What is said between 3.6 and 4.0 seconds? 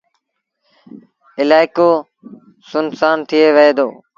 دو۔